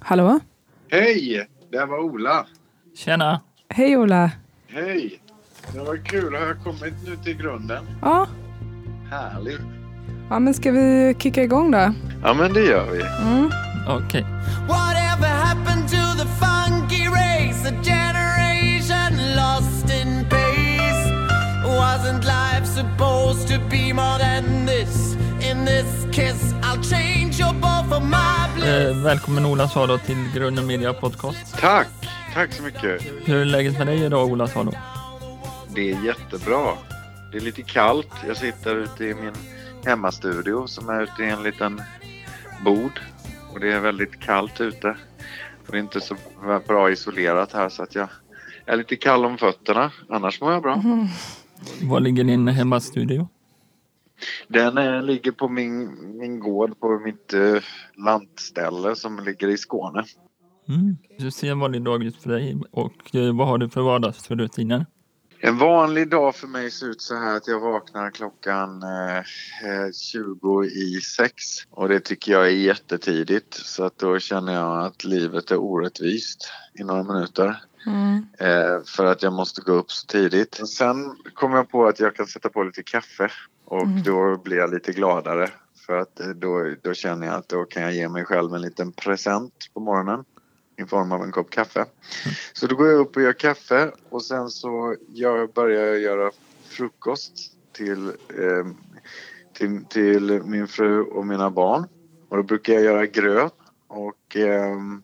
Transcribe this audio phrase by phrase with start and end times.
[0.00, 0.40] Hallå?
[0.90, 1.48] Hej!
[1.72, 2.46] Det var Ola.
[2.96, 3.40] Tjena!
[3.68, 4.30] Hej Ola.
[4.68, 5.20] Hej!
[5.72, 6.34] Det var kul.
[6.34, 7.84] Har jag kommit nu till grunden?
[8.02, 8.26] Ja.
[9.10, 9.60] Härligt.
[10.30, 11.94] ja, men ska vi kicka igång då?
[12.22, 13.00] Ja, men det gör vi.
[13.02, 13.50] Mm.
[13.88, 14.22] Okej.
[14.68, 17.68] Whatever happened to the funky race?
[17.68, 21.12] A generation lost in pace.
[21.66, 25.16] Wasn't life supposed to be more than this?
[25.50, 31.58] In this kiss, I'll change Eh, välkommen Ola Salo till Grunden Media Podcast.
[31.58, 31.88] Tack!
[32.34, 33.02] Tack så mycket.
[33.24, 34.72] Hur är läget med dig idag Ola Salo?
[35.74, 36.74] Det är jättebra.
[37.32, 38.08] Det är lite kallt.
[38.26, 39.32] Jag sitter ute i min
[39.84, 41.82] hemmastudio som är ute i en liten
[42.64, 43.00] bod.
[43.52, 44.88] Och det är väldigt kallt ute.
[45.66, 46.16] Och det är inte så
[46.66, 48.08] bra isolerat här så att jag
[48.66, 49.92] är lite kall om fötterna.
[50.08, 50.82] Annars mår jag bra.
[51.82, 53.28] Var ligger din hemmastudio?
[54.48, 57.62] Den eh, ligger på min, min gård på mitt eh,
[57.96, 60.04] lantställe som ligger i Skåne.
[60.68, 60.96] Mm.
[61.18, 64.86] Hur ser en vanlig dag ut för dig och eh, vad har du för vardagsrutiner?
[65.40, 70.64] En vanlig dag för mig ser ut så här att jag vaknar klockan eh, 20
[70.64, 71.34] i sex
[71.70, 76.50] och det tycker jag är jättetidigt så att då känner jag att livet är orättvist
[76.74, 77.62] i några minuter.
[77.86, 78.26] Mm.
[78.38, 80.68] Eh, för att jag måste gå upp så tidigt.
[80.68, 83.30] Sen kommer jag på att jag kan sätta på lite kaffe
[83.70, 84.02] och Mm.
[84.02, 85.50] då blir jag lite gladare.
[85.86, 88.60] För att eh, då, då känner jag att då kan jag ge mig själv en
[88.62, 90.24] liten present på morgonen
[90.76, 91.84] i form av en kopp kaffe.
[92.52, 96.30] Så då går jag upp och gör kaffe och sen så gör, börjar jag göra
[96.64, 97.32] frukost
[97.72, 98.66] till, eh,
[99.52, 101.86] till, till min fru och mina barn.
[102.28, 103.54] Och då brukar jag göra gröt
[103.88, 105.02] och ehm,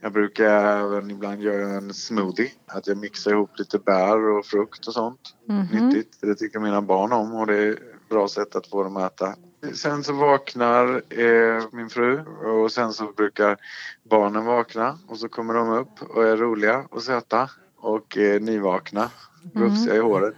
[0.00, 2.50] jag brukar även ibland göra en smoothie.
[2.66, 5.20] Att jag mixar ihop lite bär och frukt och sånt.
[5.48, 5.66] Mhm.
[5.88, 6.18] Nyttigt.
[6.20, 7.78] Det tycker mina barn om och det
[8.12, 9.34] bra sätt att få dem att äta.
[9.74, 13.56] Sen så vaknar eh, min fru och sen så brukar
[14.10, 19.10] barnen vakna och så kommer de upp och är roliga och söta och eh, nyvakna.
[19.54, 20.34] Rufsiga i håret.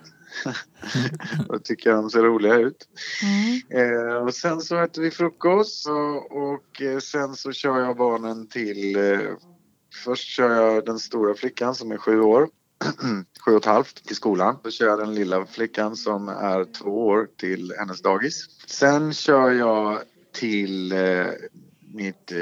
[1.48, 2.88] och tycker de ser roliga ut.
[3.22, 4.08] Mm.
[4.08, 8.48] Eh, och sen så äter vi frukost och, och eh, sen så kör jag barnen
[8.48, 8.96] till...
[8.96, 9.20] Eh,
[10.04, 12.48] först kör jag den stora flickan som är sju år,
[13.44, 14.58] sju och ett halvt, till skolan.
[14.62, 18.46] Då kör jag den lilla flickan som är två år till hennes dagis.
[18.66, 19.98] Sen kör jag
[20.32, 21.26] till eh,
[21.94, 22.32] mitt...
[22.32, 22.38] Eh,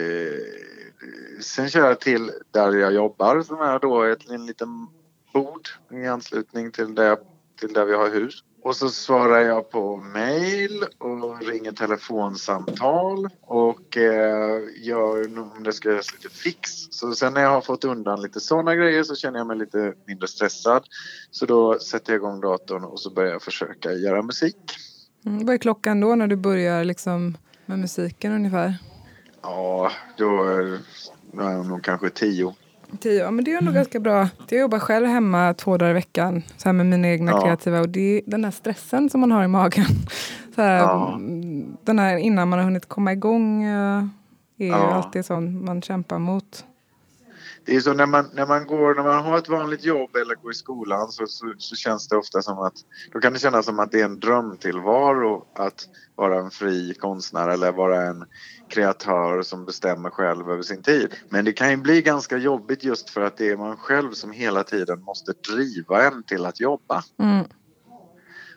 [1.41, 4.87] sen kör jag till där jag jobbar som är då ett, en liten
[5.33, 7.19] bord i anslutning till där,
[7.61, 8.45] till där vi har hus.
[8.65, 15.89] Och så svarar jag på mail och ringer telefonsamtal och eh, gör om det ska
[15.89, 16.71] göras lite fix.
[16.91, 19.95] Så sen när jag har fått undan lite sådana grejer så känner jag mig lite
[20.07, 20.83] mindre stressad.
[21.31, 24.57] Så då sätter jag igång datorn och så börjar jag försöka göra musik.
[25.27, 25.47] Mm.
[25.47, 27.37] Vad är klockan då när du börjar liksom
[27.67, 28.77] med musiken ungefär?
[29.43, 30.79] Ja, då är
[31.33, 32.55] då är jag nog kanske tio.
[33.01, 34.29] Tio, ja men det är ändå ganska bra.
[34.49, 37.41] Jag jobbar själv hemma två dagar i veckan så här med mina egna Ja.
[37.41, 39.85] kreativa och det är den här stressen som man har i magen.
[40.55, 41.15] Så här, Ja.
[41.15, 44.05] mm, Den här innan man har hunnit komma igång eh,
[44.59, 44.75] är Ja.
[44.95, 46.65] alltid sånt man kämpar mot.
[47.65, 50.35] Det är så när man, när man går, när man har ett vanligt jobb eller
[50.35, 52.75] går i skolan så, så, så känns det ofta som att,
[53.13, 57.49] då kan det kännas som att det är en drömtillvaro att vara en fri konstnär
[57.49, 58.25] eller vara en
[58.69, 61.15] kreatör som bestämmer själv över sin tid.
[61.29, 64.33] Men det kan ju bli ganska jobbigt just för att det är man själv som
[64.33, 67.03] hela tiden måste driva en till att jobba.
[67.19, 67.45] Mm.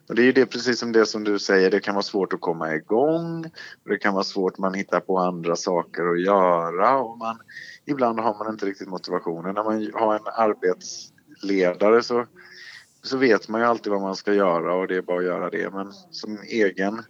[0.08, 2.34] Och det är ju det precis som det som du säger, det kan vara svårt
[2.34, 3.46] att komma igång.
[3.84, 7.38] Och det kan vara svårt, man hittar på andra saker att göra och man,
[7.86, 9.56] ibland har man inte riktigt motivationen.
[9.56, 12.26] När man har en arbetsledare så,
[13.04, 15.50] så vet man ju alltid vad man ska göra och det är bara att göra
[15.50, 15.74] det.
[15.74, 17.04] Men som egen,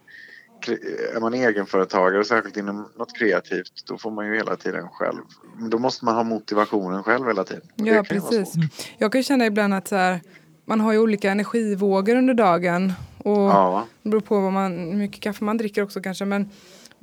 [1.15, 5.21] är man egenföretagare, särskilt inom något kreativt, då får man ju hela tiden själv.
[5.57, 7.61] Men då måste man ha motivationen själv hela tiden.
[7.75, 8.53] Ja, precis.
[8.97, 10.21] Jag kan känna ibland att så här,
[10.65, 12.93] man har ju olika energivågor under dagen.
[13.17, 16.25] Och Ja, Det beror på vad man, hur mycket kaffe man dricker också kanske.
[16.25, 16.49] Men,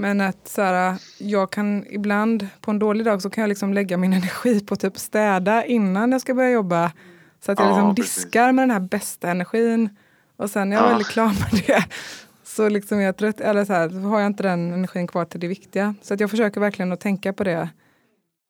[0.03, 3.75] men att så här, jag kan ibland på en dålig dag så kan jag liksom
[3.75, 6.93] lägga min energi på typ städa innan jag ska börja jobba.
[7.41, 8.15] Så att jag Ja, liksom precis.
[8.15, 9.97] diskar med den här bästa energin.
[10.37, 10.89] Och sen när jag Ja.
[10.89, 11.85] väl är klar med det
[12.45, 15.41] så liksom är jag trött, eller så här, har jag inte den energin kvar till
[15.41, 15.95] det viktiga.
[16.03, 17.69] Så att jag försöker verkligen att tänka på det.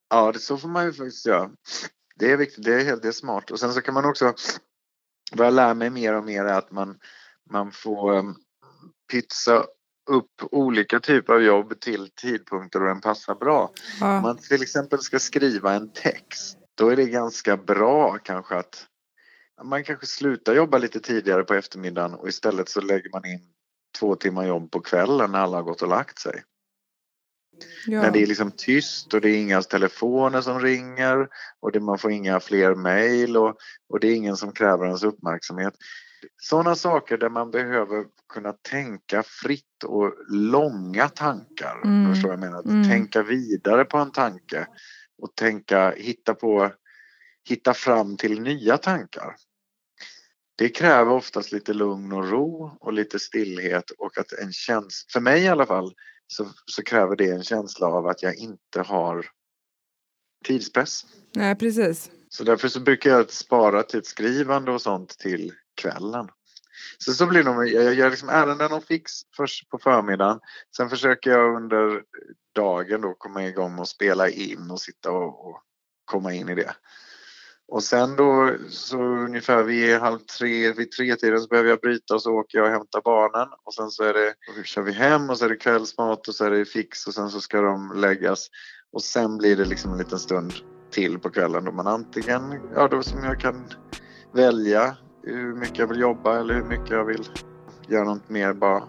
[0.09, 1.49] Ja, det, så får man ju faktiskt göra.
[2.19, 3.51] Det är viktigt, det är, helt, det är smart.
[3.51, 4.33] Och sen så kan man också,
[5.31, 6.95] vad jag lär mig mer och mer är att man,
[7.51, 8.35] man får um,
[9.11, 9.63] pytsa
[10.05, 13.61] upp olika typer av jobb till tidpunkter då den passar bra.
[13.63, 18.55] Om Ja, man till exempel ska skriva en text, då är det ganska bra kanske
[18.55, 18.87] att
[19.63, 23.39] man kanske slutar jobba lite tidigare på eftermiddagen och istället så lägger man in
[23.99, 26.43] två timmar jobb på kvällen när alla har gått och lagt sig.
[27.87, 28.01] Ja.
[28.01, 31.27] När det är liksom tyst och det är inga telefoner som ringer
[31.59, 33.57] och det, man får inga fler mejl och,
[33.89, 35.73] och det är ingen som kräver ens uppmärksamhet.
[36.37, 41.81] Sådana saker där man behöver kunna tänka fritt och långa tankar.
[41.83, 42.13] Mm.
[42.13, 42.63] Förstår jag menar?
[42.63, 42.89] Mm.
[42.89, 44.67] Tänka vidare på en tanke
[45.17, 46.71] och tänka, hitta på,
[47.49, 49.35] hitta fram till nya tankar.
[50.55, 55.19] Det kräver oftast lite lugn och ro och lite stillhet och att en känsla, för
[55.19, 55.93] mig i alla fall,
[56.27, 59.25] så, så kräver det en känsla av att jag inte har
[60.45, 61.05] tidspress.
[61.35, 62.11] Nej, precis.
[62.29, 65.53] Så därför så brukar jag spara till skrivande och sånt till
[65.83, 66.29] kvällen.
[66.97, 70.39] Så, så blir det jag gör liksom ärenden och fix först på förmiddagen.
[70.77, 72.03] Sen försöker jag under
[72.55, 75.61] dagen då komma igång och spela in och sitta och, och
[76.05, 76.75] komma in i det.
[77.67, 82.15] Och sen då så ungefär vid halv tre, vid tre tiden så behöver jag bryta
[82.15, 84.33] och så åker jag och hämtar barnen och sen så är det,
[84.63, 87.29] kör vi hem och så är det kvällsmat och så är det fix och sen
[87.29, 88.49] så ska de läggas
[88.91, 90.53] och sen blir det liksom en liten stund
[90.91, 93.65] till på kvällen då man antingen, ja då som jag kan
[94.33, 97.29] välja hur mycket jag vill jobba eller hur mycket jag vill
[97.87, 98.83] göra något mer bara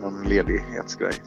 [0.00, 1.22] någon ledighetsgrej.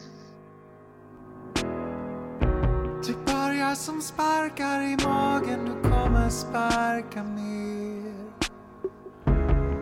[3.04, 8.14] Typ du börjar som sparkar i magen, du kommer sparka mer.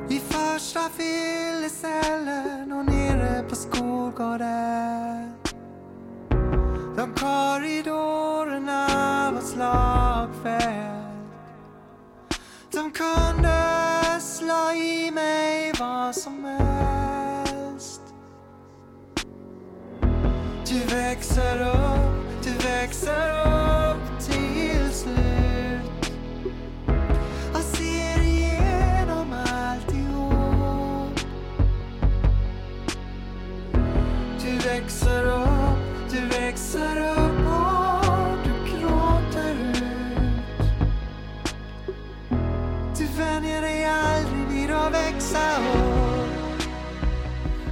[0.09, 5.31] I första fyllecellen och nere på skolgården.
[6.95, 8.87] De korridorerna
[9.31, 10.87] var slagfält.
[12.71, 13.76] De kunde
[14.37, 18.01] slå i mig vad som helst.
[20.67, 23.36] Du växer upp, du växer upp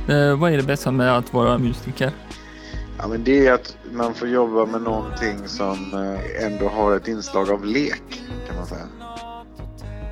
[0.08, 2.12] Eh, vad är det bästa med att vara musiker?
[2.98, 7.08] Ja, men det är att man får jobba med någonting som eh, ändå har ett
[7.08, 8.88] inslag av lek kan man säga.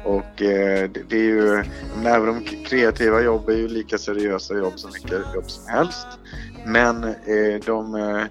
[0.06, 1.64] Och eh, det det är ju,
[2.06, 6.08] även om kreativa jobb är ju lika seriösa jobb som vilka jobb som helst.
[6.66, 8.24] Men eh, de, eh,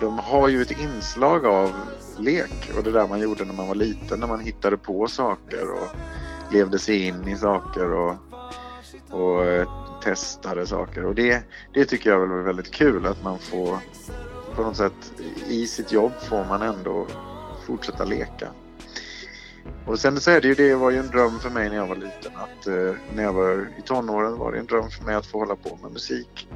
[0.00, 1.72] de har ju ett inslag av
[2.18, 5.70] lek och det där man gjorde när man var liten när man hittade på saker
[5.70, 5.88] och
[6.52, 8.16] levde sig in i saker och,
[9.10, 9.68] och eh,
[10.04, 11.04] testade saker.
[11.04, 11.42] Och det,
[11.72, 13.78] det tycker jag väl är väldigt kul att man får
[14.56, 15.12] på något sätt
[15.48, 17.06] i sitt jobb får man ändå
[17.66, 18.48] fortsätta leka.
[19.86, 21.86] Och sen så är det ju det var ju en dröm för mig när jag
[21.86, 25.14] var liten att eh, när jag var i tonåren var det en dröm för mig
[25.14, 26.48] att få hålla på med musik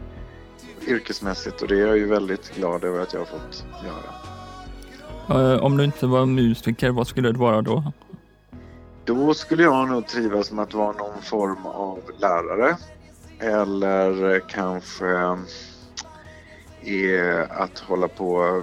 [0.86, 5.54] yrkesmässigt och det är jag ju väldigt glad över att jag har fått göra.
[5.54, 7.92] Eh, om du inte var musiker, vad skulle det vara då?
[9.04, 12.76] Då skulle jag nog trivas med att vara någon form av lärare.
[13.40, 15.06] Eller kanske
[16.82, 18.62] är att hålla på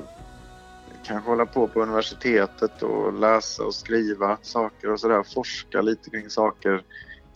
[1.05, 5.23] kanske hålla på på universitetet och läsa och skriva saker och sådär.
[5.33, 6.83] Forska lite kring saker.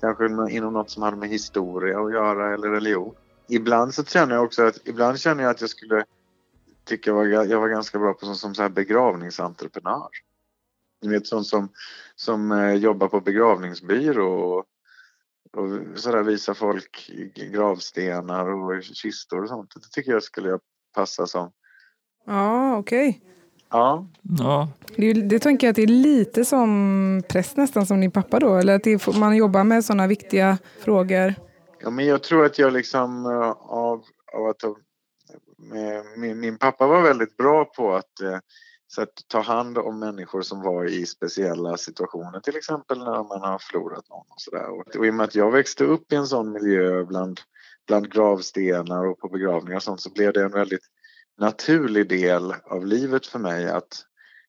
[0.01, 3.15] Kanske inom något som hade med historia att göra eller religion.
[3.47, 6.05] Ibland så känner jag också att, ibland känner jag att jag skulle
[6.85, 10.09] tycka jag var, jag var ganska bra på som, som så här begravningsentreprenör.
[11.01, 11.69] Ni vet sånt som,
[12.15, 14.65] som eh, jobbar på begravningsbyrå och,
[15.57, 17.09] och sådär visar folk
[17.51, 19.73] gravstenar och kistor och sånt.
[19.75, 20.59] Det tycker jag skulle jag
[20.95, 21.51] passa som.
[22.25, 23.21] Ja, okej.
[23.71, 24.07] Ja,
[24.39, 28.39] Ja, Det, det tänker jag att det är lite som präst nästan som din pappa
[28.39, 31.33] då, eller att det är, man jobbar med sådana viktiga frågor.
[31.81, 34.03] ja men jag tror att jag liksom eh, av,
[34.33, 34.75] av att ha-
[35.57, 38.37] med, min, min pappa var väldigt bra på att eh,
[38.91, 43.41] så att ta hand om människor som var i speciella situationer, till exempel när man
[43.41, 44.69] har förlorat någon och sådär.
[44.69, 47.39] Och, och i och med att jag växte upp i en sån miljö bland,
[47.87, 50.85] bland gravstenar och på begravningar och sånt så blev det en väldigt
[51.37, 54.05] naturlig del av livet för mig att,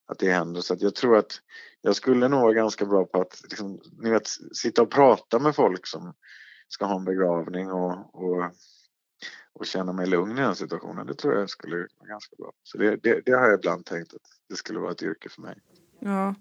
[0.07, 0.61] att det händer.
[0.61, 1.41] Så att jag tror att
[1.81, 5.55] jag skulle nog vara ganska bra på att liksom, ni vet, sitta och prata med
[5.55, 6.13] folk som
[6.67, 8.51] ska ha en begravning och, och,
[9.61, 11.07] och känna mig lugn i den situationen.
[11.07, 12.51] Det tror jag skulle vara ganska bra.
[12.63, 15.41] Så det, det, det har jag ibland tänkt att det skulle vara ett yrke för
[15.41, 15.55] mig.
[15.99, 16.35] Ja.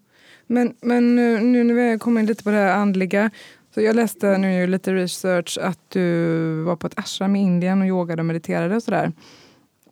[0.46, 3.30] Men, men nu, nu när vi kommer in lite på det här andliga.
[3.74, 7.86] Så jag läste nu lite research att du var på ett ashram i Indien och
[7.86, 9.12] yogade och mediterade och sådär.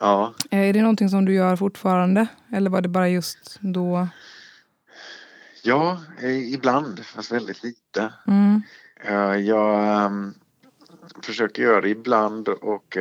[0.01, 2.27] Ja, Eh, Är det någonting som du gör fortfarande?
[2.53, 4.09] Eller var det bara just då?
[5.63, 8.13] ja eh, ibland, fast väldigt lite.
[8.27, 8.63] Mm.
[9.05, 10.35] Eh, Jag ehm,
[11.23, 12.97] försöker göra det ibland och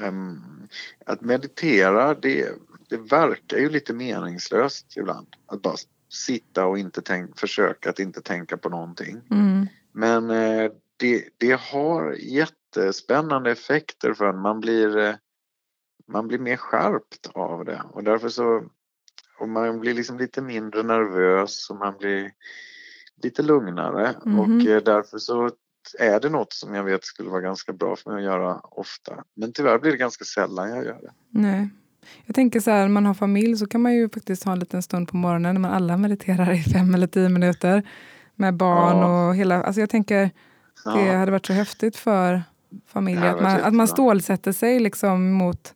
[0.00, 0.40] Ehm,
[1.06, 2.48] att meditera, det,
[2.88, 5.26] det verkar ju lite meningslöst ibland.
[5.46, 5.76] Att bara
[6.08, 9.20] sitta och inte tänk, försöka att inte tänka på någonting.
[9.30, 9.66] Mm.
[9.92, 14.38] Men eh, det, det har jättespännande effekter för en.
[14.38, 15.14] Man blir, eh,
[16.08, 18.64] man blir mer skärpt av det och därför så
[19.38, 22.32] och man blir liksom lite mindre nervös och man blir
[23.22, 24.40] lite lugnare Mhm.
[24.40, 25.50] och eh, därför så
[25.98, 29.24] är det något som jag vet skulle vara ganska bra för mig att göra ofta.
[29.34, 31.10] Men tyvärr blir det ganska sällan jag gör det.
[31.30, 31.68] Nej.
[32.26, 34.58] Jag tänker så här, när man har familj så kan man ju faktiskt ha en
[34.58, 37.82] liten stund på morgonen när man alla mediterar i fem eller tio minuter
[38.34, 39.28] med barn Ja.
[39.28, 40.30] och hela, alltså jag tänker
[40.84, 41.16] det Ja.
[41.18, 42.42] hade varit så häftigt för
[42.86, 45.74] familjer Det att man, att man stålsätter sig liksom mot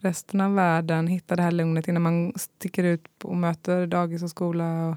[0.00, 4.30] resten av världen, hittar det här lugnet innan man sticker ut och möter dagis och
[4.30, 4.88] skola.
[4.88, 4.96] Och,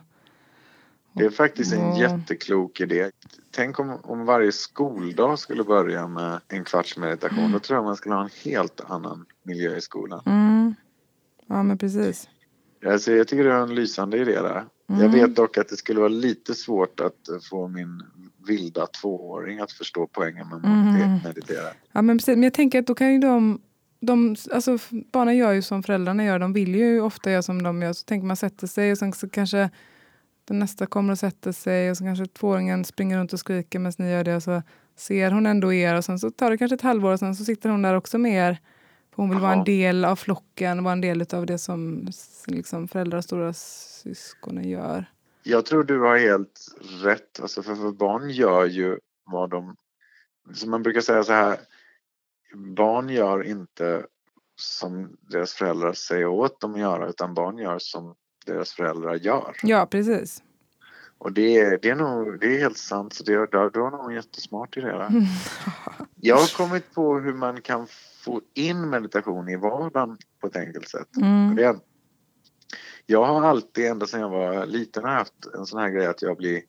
[1.13, 3.11] Det är faktiskt en jätteklok idé.
[3.51, 7.51] Tänk om, om varje skoldag skulle börja med en kvarts meditation.
[7.51, 10.21] Då tror jag man skulle ha en helt annan miljö i skolan.
[10.25, 10.75] mm.
[11.47, 12.29] Ja men precis.
[12.85, 14.65] Alltså, jag tycker det är en lysande idé där.
[14.87, 15.11] Jag Mm.
[15.11, 18.03] vet dock att det skulle vara lite svårt att få min
[18.47, 21.19] vilda tvååring att förstå poängen med att Mhm.
[21.23, 21.67] meditera.
[21.91, 22.35] Ja, men, precis.
[22.35, 23.61] men jag tänker att då kan ju de,
[23.99, 24.77] de alltså,
[25.11, 26.39] barnen gör ju som föräldrarna gör.
[26.39, 27.93] De vill ju ofta göra som de gör.
[27.93, 29.69] Så tänker man sätter sig och sen så kanske
[30.45, 33.93] den nästa kommer och sätter sig och så kanske tvååringen springer runt och skriker medan
[33.97, 34.61] ni gör det och så
[34.95, 37.45] ser hon ändå er och sen så tar det kanske ett halvår och sen så
[37.45, 38.57] sitter hon där också med er.
[39.15, 42.07] För hon vill vara en del av flocken, vara en del av det som
[42.47, 45.05] liksom, föräldrar och stora syskonen gör.
[45.43, 46.67] Jag tror du har helt
[47.03, 47.39] rätt.
[47.41, 49.75] Alltså för, för barn gör ju vad de...
[50.53, 51.57] Som man brukar säga så här.
[52.55, 54.05] Barn gör inte
[54.55, 59.55] som deras föräldrar säger åt dem att göra utan barn gör som deras föräldrar gör.
[59.63, 60.43] Ja, precis.
[61.17, 63.13] Och det är, det är nog det är helt sant.
[63.13, 65.07] Så det, har nog en jättesmart idé där.
[65.07, 65.23] Mm.
[66.15, 67.87] Jag har kommit på hur man kan
[68.23, 71.17] få in meditation i vardagen på ett enkelt sätt.
[71.17, 71.55] Mm.
[71.55, 71.79] Det,
[73.05, 76.37] jag har alltid, ända sedan jag var liten, haft en sån här grej att jag
[76.37, 76.61] blir,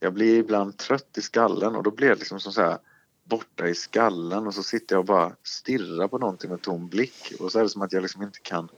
[0.00, 2.78] jag blir ibland trött i skallen och då blir jag liksom som så här
[3.24, 7.32] borta i skallen och så sitter jag och bara stirrar på någonting med tom blick
[7.40, 8.68] och så är det som att jag liksom inte kan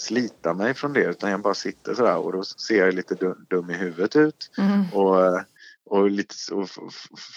[0.00, 3.46] slita mig från det utan jag bara sitter sådär och då ser jag lite dum,
[3.48, 4.84] dum i huvudet ut Mm.
[4.92, 5.40] och, eh,
[5.84, 6.68] och, lite, och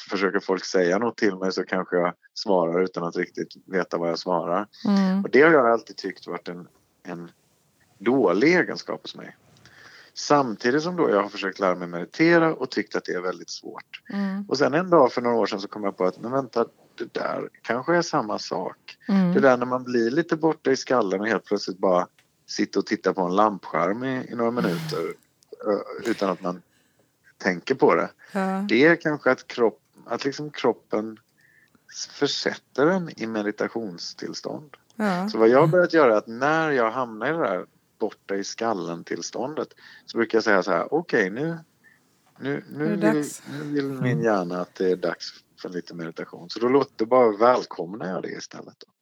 [0.10, 4.10] försöker folk säga något till mig så kanske jag svarar utan att riktigt veta vad
[4.10, 4.68] jag svarar.
[4.86, 5.24] Mm.
[5.24, 6.68] Och det har jag alltid tyckt varit en,
[7.04, 7.32] en
[8.00, 9.38] dålig egenskap hos mig.
[10.14, 13.50] Samtidigt som då jag har försökt lära mig meditera och tyckt att det är väldigt
[13.50, 14.02] svårt.
[14.10, 14.46] Mm.
[14.50, 16.66] Och sen en dag för några år sedan så kom jag på att men vänta,
[16.98, 18.98] det där kanske är samma sak.
[19.10, 19.34] Mm.
[19.34, 22.08] Det där när man blir lite borta i skallen och helt plötsligt bara
[22.54, 25.14] sitter och tittar på en lampskärm i, i några minuter
[25.68, 26.62] eh, utan att man
[27.38, 28.10] tänker på det.
[28.32, 28.66] Ja.
[28.70, 31.20] Det är kanske att, kropp, att liksom kroppen
[32.12, 34.78] försätter en i meditationstillstånd.
[34.96, 35.30] Ja.
[35.30, 37.66] Så vad jag har börjat göra är att när jag hamnar i det där
[38.00, 39.68] borta i skallen tillståndet
[40.06, 41.58] så brukar jag säga så här, okej nu,
[42.40, 46.50] nu, nu, det vill, nu vill min hjärna att det är dags för lite meditation.
[46.50, 48.76] Så då låter det bara välkomna jag det istället.
[48.80, 48.93] Då.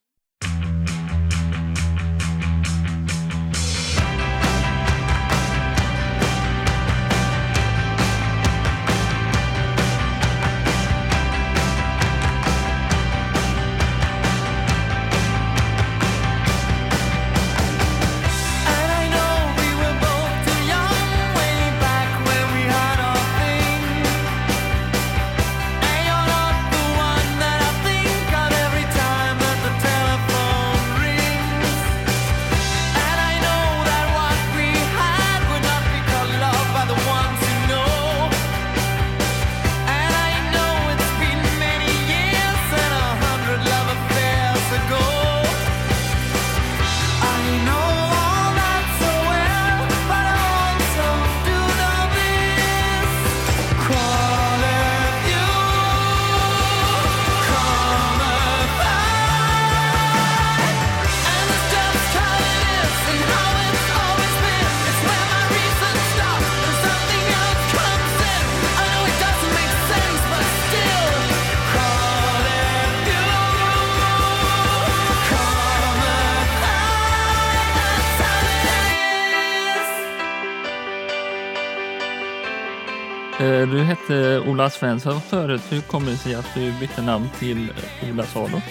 [83.42, 85.62] Du hette Ola Svensson förut.
[85.70, 87.74] Hur kommer det sig att du bytte namn till
[88.12, 88.62] Ola Salo?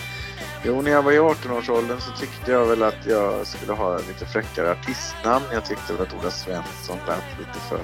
[0.64, 4.26] Jo, när jag var i 18-årsåldern så tyckte jag väl att jag skulle ha lite
[4.26, 5.44] fräckare artistnamn.
[5.52, 7.80] Jag tyckte väl att Ola Svensson lät lite för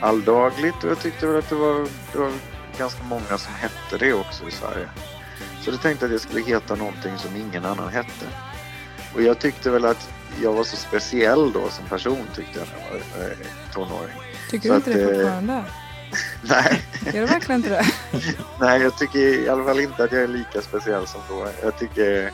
[0.00, 2.32] alldagligt och jag tyckte väl att det var, det var
[2.78, 4.88] ganska många som hette det också i Sverige.
[5.60, 8.26] Så då tänkte jag att jag skulle heta någonting som ingen annan hette.
[9.14, 10.10] Och jag tyckte väl att
[10.42, 13.36] jag var så speciell då som person tyckte jag när jag var eh,
[13.72, 14.16] tonåring.
[14.50, 15.64] Tycker Så du inte att, det eh, fortfarande?
[16.42, 17.86] Nej, Gör du verkligen inte det?
[18.60, 21.48] nej, jag tycker i alla fall inte att jag är lika speciell som då.
[21.62, 22.32] Jag tycker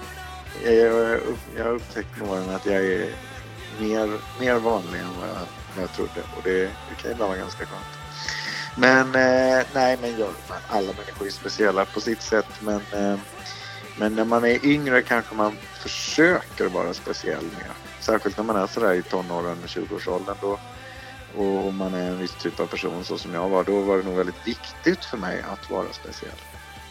[0.65, 1.21] jag, jag,
[1.57, 3.11] jag har upptäckt med åren att jag är
[3.79, 7.39] mer, mer vanlig än vad jag, vad jag trodde och det, det kan ibland vara
[7.39, 7.99] ganska skönt.
[8.77, 10.31] Men eh, nej, men jag,
[10.69, 13.19] alla människor är speciella på sitt sätt men, eh,
[13.97, 17.73] men när man är yngre kanske man försöker vara speciell mer.
[18.01, 20.59] Särskilt när man är sådär i tonåren, 20-årsåldern då
[21.37, 23.99] och om man är en viss typ av person så som jag var, då var
[23.99, 26.39] det nog väldigt viktigt för mig att vara speciell.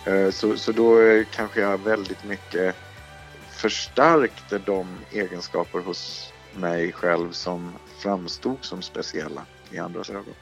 [0.06, 0.98] Eh, Så, så då
[1.32, 2.76] kanske jag väldigt mycket
[3.52, 10.34] förstärkte de egenskaper hos mig själv som framstod som speciella i andras ögon.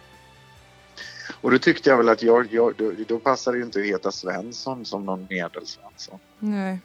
[1.41, 3.85] Och då tyckte jag väl att jag, jag då, då passade det ju inte att
[3.85, 6.19] heta Svensson som någon medelsvensson.
[6.39, 6.79] Nej.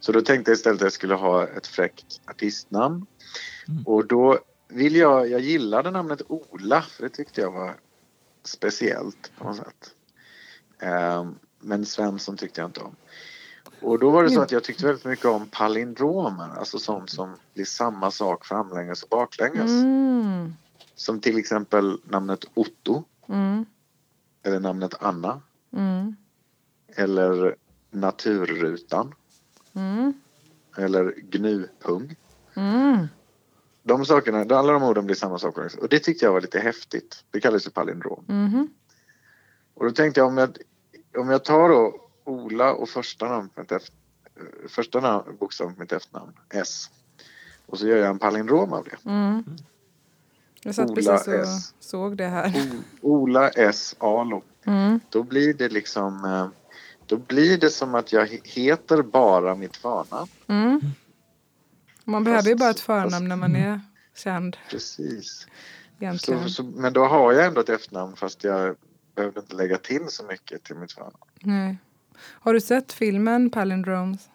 [0.00, 3.06] Så då tänkte jag istället att jag skulle ha ett fräckt artistnamn.
[3.68, 3.82] Mm.
[3.86, 7.74] Och då vill jag, jag gillade namnet Ola för det tyckte jag var
[8.44, 9.94] speciellt på något sätt.
[10.78, 12.96] Ehm, men Svensson tyckte jag inte om.
[13.80, 14.42] Och då var det så Mm.
[14.44, 19.08] att jag tyckte väldigt mycket om palindromer, alltså sånt som blir samma sak framlänges och
[19.08, 19.70] baklänges.
[19.70, 20.54] Mm.
[20.94, 23.66] Som till exempel namnet Otto Mm.
[24.42, 25.40] eller namnet Anna
[25.72, 26.16] Mm.
[26.96, 27.56] eller
[27.90, 29.14] Naturrutan
[29.74, 30.12] Mm.
[30.76, 32.16] eller Gnupung.
[32.54, 33.06] Mm.
[33.88, 35.56] De sakerna, alla de orden blir samma sak.
[35.58, 37.24] Och det tyckte jag var lite häftigt.
[37.30, 38.24] Det kallas ju palindrom.
[38.28, 38.68] Mhm.
[39.74, 40.56] Och då tänkte jag om jag,
[41.18, 43.94] om jag tar då Ola och första namn mitt efter,
[44.68, 46.90] första namn, bokstav på mitt efternamn, S.
[47.66, 49.10] Och så gör jag en palindrom av det.
[49.10, 49.44] Mm.
[50.62, 51.74] Jag satt Ola precis och S.
[51.80, 52.52] såg det här.
[52.56, 53.96] O- Ola S.
[53.98, 54.42] Alo.
[54.64, 55.00] Mm.
[55.10, 56.48] Då blir det liksom, eh,
[57.06, 60.30] då blir det som att jag he- heter bara mitt förnamn.
[60.46, 60.80] Mm.
[62.08, 63.80] Man behöver ju bara ett förnamn när man är
[64.16, 65.46] känd Precis.
[66.20, 68.76] Så, så, men då har jag ändå ett efternamn fast jag
[69.16, 71.14] behövde inte lägga till så mycket till mitt förnamn.
[71.40, 71.76] Nej.
[72.20, 74.28] Har du sett filmen Palindromes?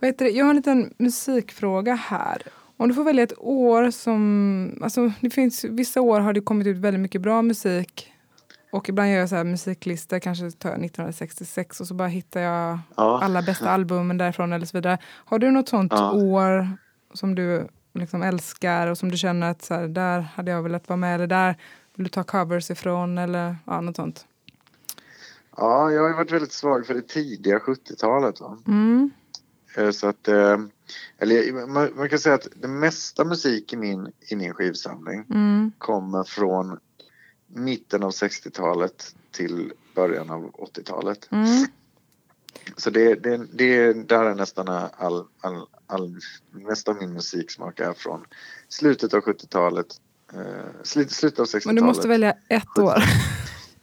[0.00, 0.30] Heter det?
[0.30, 2.42] Jag har en liten musikfråga här.
[2.76, 4.80] Om du får välja ett år som...
[4.82, 8.12] Alltså det finns, vissa år har det kommit ut väldigt mycket bra musik.
[8.72, 12.40] Och ibland gör jag så här musiklistor, kanske tar jag 1966 och så bara hittar
[12.40, 13.20] jag Ja.
[13.22, 14.98] alla bästa albumen därifrån eller så vidare.
[15.04, 16.12] Har du något sånt Ja.
[16.12, 16.68] år
[17.14, 20.88] som du liksom älskar och som du känner att så här, där hade jag velat
[20.88, 21.56] vara med eller där
[21.94, 24.26] vill du ta covers ifrån eller ja, något sånt?
[25.56, 28.40] Ja, jag har varit väldigt svag för det tidiga 70-talet.
[28.40, 28.58] Va?
[28.66, 29.10] Mm.
[29.76, 30.58] Eh, Så att, eh,
[31.18, 35.72] eller man, man kan säga att det mesta musik i min, i min skivsamling Mm.
[35.78, 36.78] kommer från
[37.48, 41.28] mitten av 60-talet till början av 80-talet.
[41.32, 41.66] Mm.
[42.76, 46.18] Så det, det, det där är nästan all, all, all,
[46.50, 48.24] mest av min musiksmak är från
[48.68, 49.86] slutet av 70-talet.
[50.32, 51.66] Eh, slut, slutet av 60-talet.
[51.66, 52.94] Men du måste välja ett år.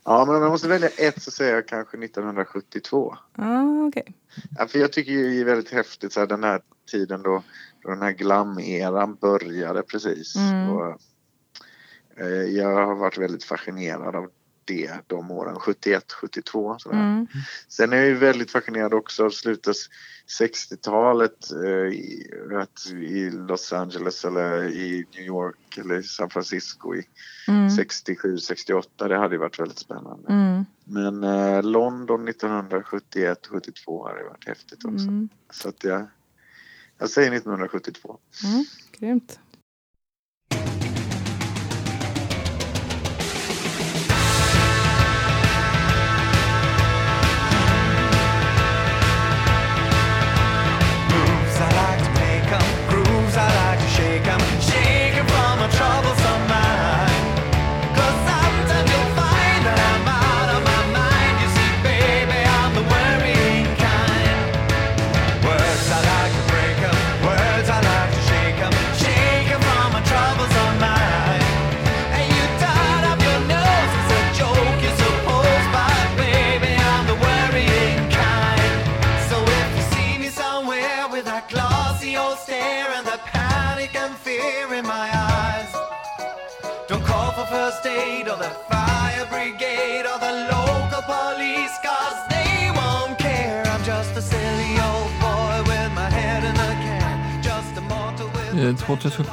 [0.05, 3.15] Ja, men om jag måste välja ett så säger jag kanske 1972.
[3.38, 4.15] ah, okej.
[4.57, 7.43] Ja, för jag tycker ju det är väldigt häftigt så här, den här tiden då,
[7.83, 10.36] då den här glam-eran började precis.
[10.36, 10.69] Mm.
[10.69, 10.97] Och,
[12.17, 14.29] eh, jag har varit väldigt fascinerad av
[14.65, 16.76] det de åren, 71, 72.
[16.80, 16.97] Sådär.
[16.97, 17.28] Mm.
[17.67, 19.76] Sen är jag ju väldigt fascinerad också av slutet
[20.39, 27.04] 60-talet eh, i, att i Los Angeles eller i New York eller San Francisco i
[27.47, 27.69] Mm.
[27.69, 29.08] 67, 68.
[29.08, 30.34] Det hade ju varit väldigt spännande.
[30.34, 30.65] Mm.
[30.84, 35.08] Men eh, London 1971, 72 hade varit häftigt också.
[35.08, 35.30] Mm.
[35.52, 36.06] Så att jag,
[36.97, 38.17] jag säger 1972.
[38.43, 38.65] Mm.
[38.99, 39.39] Grymt.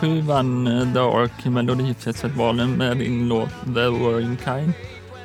[0.01, 4.73] 1997 vann The eh, Ark Melodifestivalen med din låt The Worrying Kind.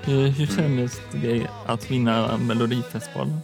[0.03, 3.39] Eh, hur, kändes det att vinna Melodifestivalen?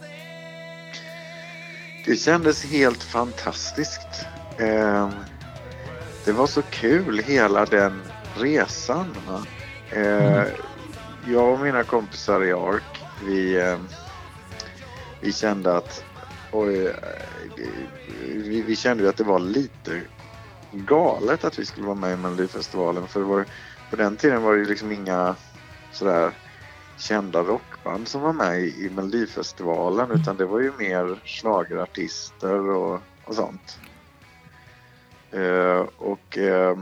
[2.06, 4.26] Det kändes helt fantastiskt.
[4.58, 5.10] Ehm,
[6.24, 8.02] det var så kul hela den
[8.36, 9.16] resan.
[9.90, 10.46] Mm.
[11.28, 13.88] Jag och mina kompisar i ARK, vi, ehm,
[15.20, 16.04] vi kände att
[16.50, 16.94] och eh,
[18.34, 20.00] vi, vi, kände att det var lite
[20.72, 23.46] galet att vi skulle vara med i Melodifestivalen för det var,
[23.90, 25.36] på den tiden var det ju liksom inga
[25.90, 26.38] sådär
[26.96, 33.02] kända rockband som var med i, i Melodifestivalen utan det var ju mer schlagerartister och,
[33.22, 33.78] och sånt.
[35.34, 36.76] Eh, och eh,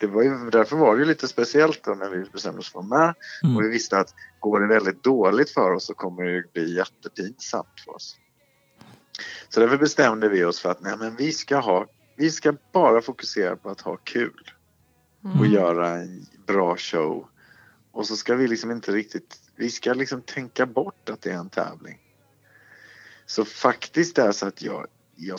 [0.00, 2.78] det var ju, därför var det ju lite speciellt då när vi bestämde oss för
[2.78, 3.56] att vara med Mm.
[3.56, 7.80] och vi visste att går det väldigt dåligt för oss så kommer det bli jättepinsamt
[7.84, 8.16] för oss.
[9.48, 13.02] Så därför bestämde vi oss för att nej, men vi ska ha vi ska bara
[13.02, 14.50] fokusera på att ha kul
[15.38, 17.28] och göra en bra show.
[17.92, 21.36] Och så ska vi liksom inte riktigt, vi ska liksom tänka bort att det är
[21.38, 21.98] en tävling.
[23.26, 25.38] Så faktiskt är det så att jag, jag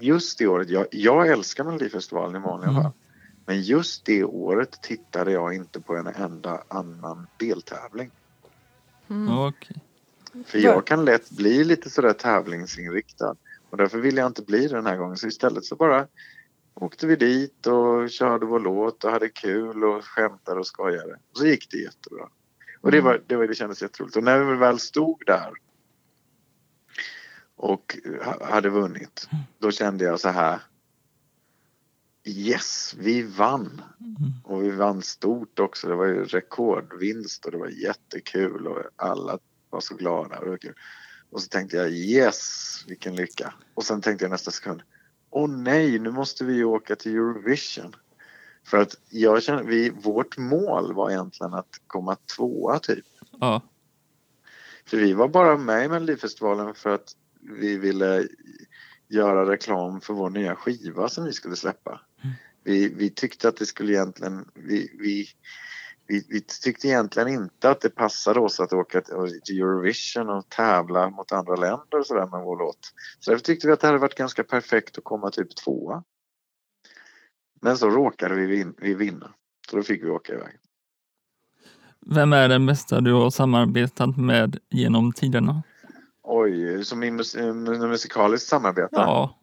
[0.00, 2.82] just det året, jag, jag älskar Melodifestivalen i vanliga Mm.
[2.82, 2.92] fall.
[3.46, 8.10] Men just det året tittade jag inte på en enda annan deltävling.
[9.10, 9.38] Mm.
[9.38, 9.76] Okej.
[10.46, 13.36] För jag kan lätt bli lite sådär tävlingsinriktad.
[13.72, 15.16] Och därför ville jag inte bli det den här gången.
[15.16, 16.06] Så istället så bara
[16.74, 21.12] åkte vi dit och körde vår låt och hade kul och skämtade och skojade.
[21.30, 22.28] Och så gick det jättebra.
[22.80, 24.16] Och det, var, det, var, det kändes jätteroligt.
[24.16, 25.52] Och när vi väl stod där
[27.56, 30.60] och ha- hade vunnit, då kände jag så här.
[32.24, 33.82] Yes, vi vann!
[34.00, 34.32] Mm.
[34.44, 35.88] Och vi vann stort också.
[35.88, 39.38] Det var ju rekordvinst och det var jättekul och alla
[39.70, 40.38] var så glada.
[40.38, 40.74] Och, det var kul.
[41.32, 43.54] Och så tänkte jag yes, vilken lycka.
[43.74, 44.82] Och sen tänkte jag nästa sekund,
[45.30, 47.96] åh nej, nu måste vi ju åka till Eurovision.
[48.66, 53.04] För att jag känner, vi, vårt mål var egentligen att komma tvåa typ.
[53.40, 53.62] Ja.
[54.84, 58.28] För vi var bara med i Melodifestivalen för att vi ville
[59.08, 62.00] göra reklam för vår nya skiva som vi skulle släppa.
[62.64, 65.28] Vi, vi tyckte att det skulle egentligen, vi, vi,
[66.06, 71.10] vi, vi tyckte egentligen inte att det passade oss att åka till Eurovision och tävla
[71.10, 72.78] mot andra länder och sådär med vår låt.
[73.20, 76.04] Så därför tyckte vi att det hade varit ganska perfekt att komma typ tvåa.
[77.60, 79.32] Men så råkade vi, vin, vi vinna.
[79.70, 80.58] Så då fick vi åka iväg.
[82.06, 85.62] Vem är den bästa du har samarbetat med genom tiderna?
[86.22, 87.36] Oj, som i mus,
[87.80, 88.88] musikaliskt samarbete?
[88.92, 89.38] Ja.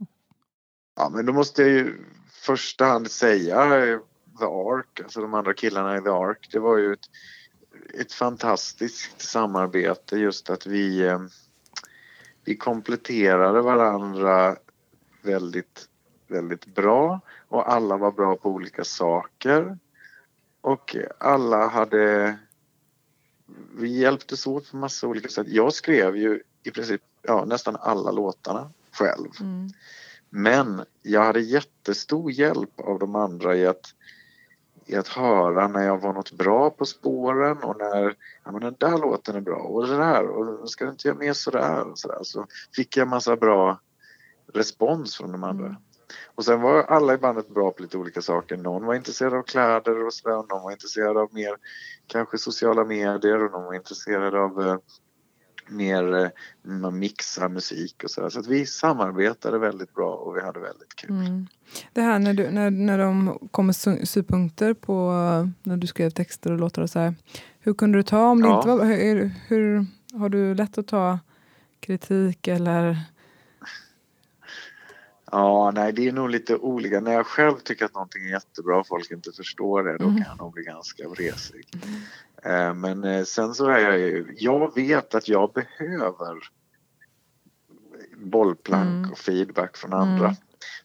[0.96, 1.98] Ja, men då måste jag ju
[2.32, 4.00] första hand säga
[4.40, 6.50] The Ark, alltså de andra killarna i The Ark.
[6.52, 7.10] Det var ju ett,
[7.94, 11.20] ett fantastiskt samarbete just att vi, eh,
[12.44, 14.56] vi kompletterade varandra
[15.22, 15.90] väldigt,
[16.28, 19.78] väldigt bra och alla var bra på olika saker.
[20.62, 22.38] Och alla hade...
[23.76, 25.48] Vi hjälptes åt på massa olika sätt.
[25.48, 29.30] Jag skrev ju i princip ja, nästan alla låtarna själv.
[29.40, 29.70] Mm.
[30.30, 33.94] Men jag hade jättestor hjälp av de andra i att,
[34.90, 38.76] i att höra när jag var något bra på spåren och när ja, men den
[38.80, 42.00] där låten är bra och det där och ska du inte göra mer sådär och
[42.00, 42.20] sådär.
[42.22, 43.80] Så fick jag massa bra
[44.54, 45.76] respons från de andra.
[46.36, 48.58] Och sen var alla i bandet bra på lite olika saker.
[48.58, 50.36] Någon var intresserad av kläder och sådär.
[50.36, 51.56] Någon var intresserad av mer
[52.08, 54.78] kanske sociala medier och någon var intresserad av eh,
[55.70, 56.30] mer eh,
[56.64, 58.30] man mixar musik och sådär.
[58.30, 61.10] Så att vi samarbetade väldigt bra och vi hade väldigt kul.
[61.12, 61.48] Mm.
[61.94, 65.12] Det här när, du, när, när de kom med sy- synpunkter på
[65.64, 67.16] när du skrev texter och låtar och så här.
[67.60, 68.58] Hur kunde du ta om det Ja.
[68.58, 68.86] inte var...
[68.86, 69.86] Hur, hur,
[70.20, 71.20] har du lätt att ta
[71.80, 72.98] kritik eller...
[75.32, 77.00] Ja, nej det är nog lite olika.
[77.00, 80.16] När jag själv tycker att någonting är jättebra och folk inte förstår det, då Mm.
[80.18, 81.68] kan jag nog bli ganska vresig.
[82.44, 86.38] Eh, Men eh, sen så är jag ju, jag vet att jag behöver
[88.18, 89.12] bollplank Mm.
[89.12, 90.26] och feedback från andra.
[90.26, 90.36] Mm.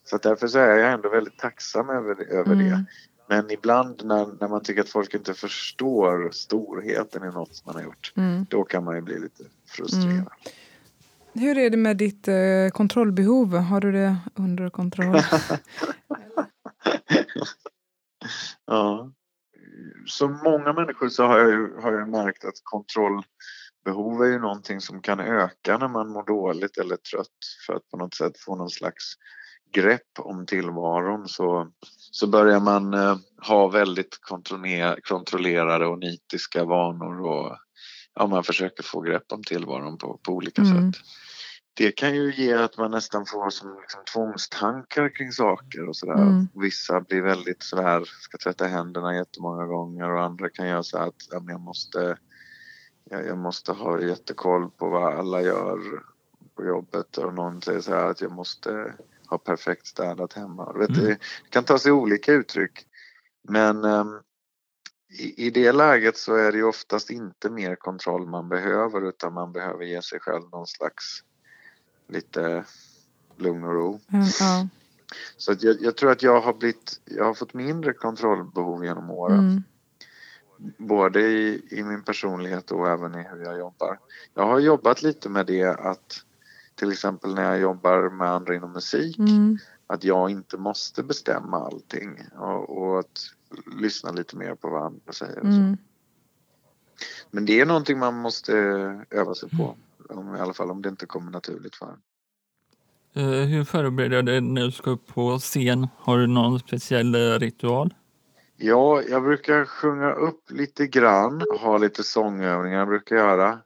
[0.04, 2.64] Så därför så är jag ändå väldigt tacksam över, över det.
[2.64, 2.85] Mm.
[3.28, 7.74] Men ibland när, när man tycker att folk inte förstår storheten i något som man
[7.74, 8.46] har gjort, Mm.
[8.50, 10.28] då kan man ju bli lite frustrerad.
[11.34, 13.56] Hur är det med ditt eh, kontrollbehov?
[13.56, 15.16] Har du det under kontroll?
[18.66, 19.12] Ja.
[20.06, 24.80] Som många människor så har jag, ju- har jag märkt att kontrollbehov är ju någonting
[24.80, 27.28] som kan öka när man mår dåligt eller trött
[27.66, 29.14] för att på något sätt få någon slags
[29.72, 31.70] grepp om tillvaron så,
[32.10, 33.16] så börjar man eh,
[33.48, 34.18] ha väldigt
[35.06, 37.56] kontrollerade och nitiska vanor och
[38.14, 40.92] ja, man försöker få grepp om tillvaron på, på olika Mm.
[40.92, 41.03] sätt.
[41.77, 46.22] Det kan ju ge att man nästan får som liksom tvångstankar kring saker och sådär.
[46.22, 46.48] Mm.
[46.55, 51.14] Vissa blir väldigt sådär, ska tvätta händerna jättemånga gånger och andra kan göra så att
[51.31, 52.18] ja, jag, måste,
[53.11, 55.79] jag, jag måste ha jättekoll på vad alla gör
[56.55, 58.94] på jobbet och någon säger så här att jag måste
[59.27, 60.72] ha perfekt städat hemma.
[60.72, 61.05] Vet, Mm.
[61.05, 61.18] Det
[61.50, 62.87] kan ta sig olika uttryck.
[63.48, 64.20] Men ehm,
[65.18, 69.33] i, i det läget så är det ju oftast inte mer kontroll man behöver utan
[69.33, 71.22] man behöver ge sig själv någon slags
[72.09, 72.64] lite
[73.37, 74.00] lugn och ro.
[74.12, 74.68] Mm, Ja.
[75.37, 79.11] Så att jag, jag tror att jag har blivit, jag har fått mindre kontrollbehov genom
[79.11, 79.38] åren.
[79.38, 79.62] Mm.
[80.79, 83.98] Både i, i min personlighet och även i hur jag jobbar.
[84.35, 86.24] Jag har jobbat lite med det att
[86.74, 89.59] till exempel när jag jobbar med andra inom musik Mm.
[89.86, 93.30] Att jag inte måste bestämma allting och, och att
[93.80, 95.38] lyssna lite mer på vad andra säger.
[95.38, 95.60] Och så.
[95.60, 95.76] Mm.
[97.30, 98.52] Men det är någonting man måste
[99.10, 99.76] öva sig på.
[100.08, 102.00] Om, I alla fall om det inte kommer naturligt för en.
[103.16, 105.88] Eh, Hur förbereder du dig när du ska upp på scen?
[105.98, 107.94] Har du någon speciell eh, ritual?
[108.56, 113.58] Ja, jag brukar sjunga upp lite grann, ha lite sångövningar brukar jag göra.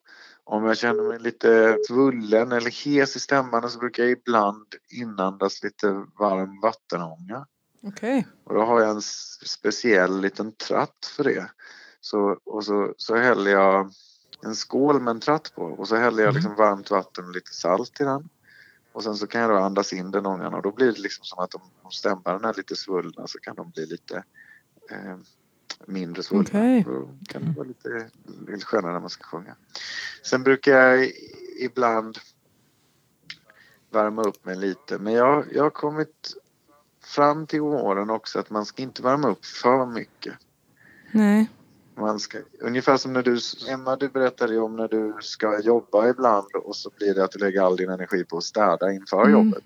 [0.51, 5.63] Om jag känner mig lite svullen eller hes i stämman så brukar jag ibland inandas
[5.63, 7.47] lite varm vattenånga.
[7.83, 8.27] Okej.
[8.45, 9.03] Och då har jag en
[9.47, 11.51] speciell liten tratt för det.
[12.01, 13.91] Så, och så, så häller jag
[14.45, 17.53] en skål med en tratt på och så häller jag liksom varmt vatten och lite
[17.53, 18.29] salt i den.
[18.93, 21.25] Och sen så kan jag då andas in den ångan och då blir det liksom
[21.25, 24.25] som att om, om stämbanden är lite svullna så kan de bli lite
[24.91, 25.17] eh,
[25.87, 26.49] mindre svullna.
[26.49, 26.85] Okej.
[26.87, 28.11] Då kan det vara lite,
[28.47, 29.57] lite skönare när man ska sjunga.
[30.23, 31.11] Sen brukar jag
[31.61, 32.19] ibland
[33.91, 36.35] värma upp mig lite men jag, jag har kommit
[37.05, 40.35] fram till åren också att man ska inte värma upp för mycket.
[41.13, 41.51] Nej.
[41.95, 43.39] Man ska, ungefär som när du,
[43.69, 47.31] Emma du berättade ju om när du ska jobba ibland och så blir det att
[47.31, 49.33] du lägger all din energi på att städa inför Mm.
[49.33, 49.65] jobbet.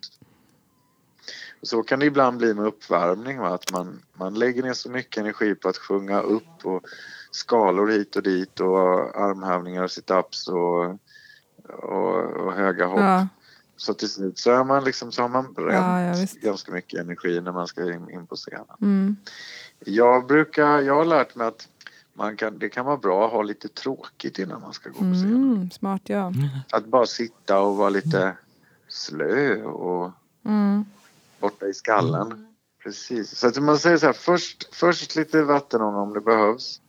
[1.62, 3.54] Så kan det ibland bli med uppvärmning, va?
[3.54, 6.82] att man, man lägger ner så mycket energi på att sjunga upp och
[7.30, 10.84] skalor hit och dit och armhävningar och situps och,
[11.82, 13.00] och, och höga hopp.
[13.00, 13.28] Ja.
[13.76, 17.00] Så till slut så, är man liksom, så har man bränt Ja, ja, ganska mycket
[17.00, 18.66] energi när man ska in, in på scenen.
[18.80, 19.16] Mm.
[19.78, 21.68] Jag brukar, jag har lärt mig att
[22.14, 25.14] man kan, det kan vara bra att ha lite tråkigt innan man ska gå på
[25.14, 25.34] scen.
[25.34, 25.70] Mm.
[25.70, 26.32] Smart ja.
[26.72, 28.36] Att bara sitta och vara lite
[28.88, 30.12] slö och
[30.44, 30.84] Mm.
[31.42, 32.46] Borta i skallen.
[32.82, 33.38] Precis.
[33.38, 36.80] Så att man säger så här, först, först lite vattenånga om det behövs.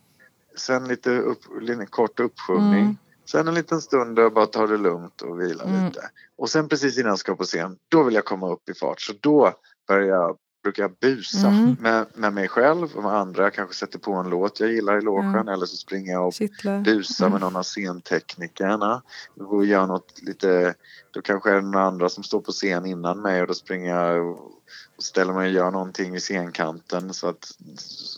[0.56, 2.80] Sen lite, upp, lite kort uppsjungning.
[2.80, 2.96] Mm.
[3.24, 5.84] Sen en liten stund jag bara tar det lugnt och vila Mm.
[5.84, 6.10] lite.
[6.36, 9.00] Och sen precis innan jag ska på scen, då vill jag komma upp i fart.
[9.00, 9.52] Så då
[9.88, 11.76] börjar jag, brukar jag busa Mm.
[11.80, 13.42] med, med mig själv och med andra.
[13.42, 16.34] Jag kanske sätter på en låt jag gillar i logen eller så springer jag och
[16.34, 16.80] Kittlar.
[16.80, 19.02] busa med någon av scenteknikerna.
[19.40, 20.74] Och gör något lite,
[21.10, 23.96] då kanske är det några andra som står på scen innan mig och då springer
[23.96, 24.50] jag och
[24.96, 27.52] och ställer mig och gör någonting vid scenkanten så att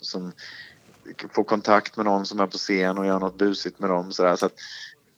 [0.01, 0.33] som
[1.33, 4.23] får kontakt med någon som är på scen och gör något busigt med dem så,
[4.23, 4.53] där, så att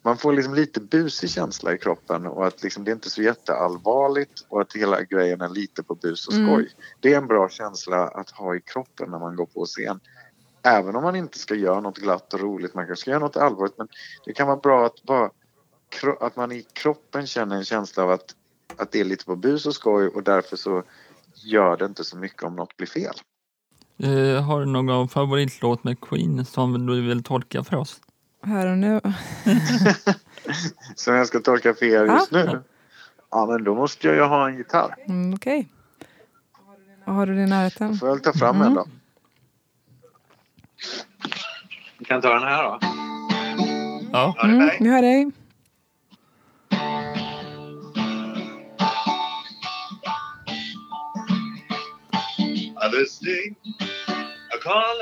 [0.03, 3.23] man får liksom lite busig känsla i kroppen och att liksom det är inte så
[3.23, 6.47] jätteallvarligt och att hela grejen är lite på bus och skoj.
[6.47, 6.67] Mm.
[7.01, 10.01] Det är en bra känsla att ha i kroppen när man går på scen.
[10.63, 13.37] Även om man inte ska göra något glatt och roligt, man kanske ska göra något
[13.37, 13.89] allvarligt men
[14.25, 15.31] det kan vara bra att bara
[16.21, 18.35] att man i kroppen känner en känsla av att,
[18.77, 20.83] att det är lite på bus och skoj och därför så
[21.35, 23.15] gör det inte så mycket om något blir fel.
[24.03, 28.01] Eh, har du någon favoritlåt med Queen som du vill tolka för oss?
[28.43, 29.01] Här och nu.
[30.95, 32.45] Som jag ska tolka för er just Ja.
[32.45, 32.63] nu.
[33.31, 34.95] Ja men då måste jag ju ha en gitarr.
[35.07, 35.69] Mm, Okej.
[37.05, 37.97] Vad har du i närheten?
[37.99, 38.69] Får jag väl ta fram Mm.
[38.69, 38.87] en då.
[41.99, 42.79] Vi kan ta den här då.
[44.13, 44.35] Ja.
[44.39, 45.31] Hör Mm, vi hör dig.
[54.63, 55.01] Call.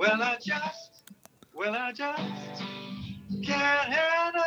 [0.00, 0.77] Well, I just,
[1.58, 2.22] well, I just
[3.44, 4.44] can't handle.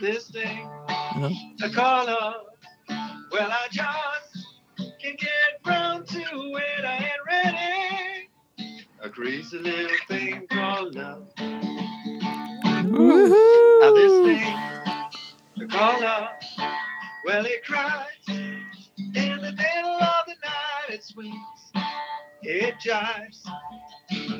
[0.00, 0.68] This thing.
[0.88, 1.30] Uh-huh.
[1.62, 2.46] I call love.
[3.30, 4.46] Well, I just
[5.00, 5.30] can't get
[5.64, 6.84] round to it.
[6.84, 8.28] I ain't ready.
[9.00, 11.28] A crazy little thing called love.
[12.76, 16.28] Now this thing I call love.
[17.24, 18.64] Well, it cries in
[19.14, 20.90] the middle of the night.
[20.90, 21.36] It swings,
[22.42, 23.46] it jives,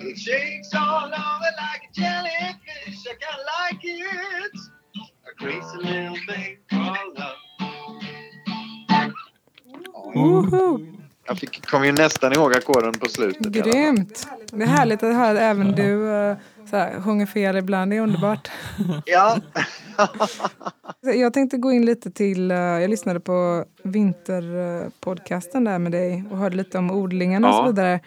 [0.06, 3.06] it shakes all over like a jellyfish.
[3.06, 4.52] I kinda like it.
[5.26, 7.36] A crazy little thing called love.
[10.14, 10.93] Woohoo!
[11.26, 13.46] Jag fick, kom ju nästan ihåg ackorden på slutet.
[13.52, 14.28] Grymt!
[14.52, 16.36] Det är härligt att höra att även du uh,
[16.70, 17.90] så här, sjunger fel ibland.
[17.92, 18.50] Det är underbart.
[19.04, 19.36] Ja.
[21.14, 26.38] Jag tänkte gå in lite till, eh, jag lyssnade på vinterpodcasten där med dig och
[26.38, 27.58] hörde lite om odlingarna och Ja.
[27.58, 28.00] så vidare.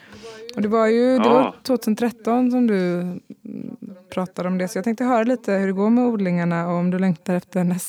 [0.55, 1.33] Och det var ju det Ja.
[1.33, 3.19] var 2013 som du mm,
[4.13, 4.67] pratade om det.
[4.67, 7.59] Så jag tänkte höra lite hur det går med odlingarna och om du längtar efter
[7.59, 7.79] en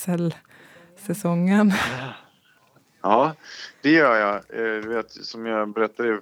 [1.06, 1.72] säsongen.
[3.02, 3.34] Ja,
[3.82, 4.34] det gör jag.
[4.34, 6.18] Eh, Du vet, som jag berättade i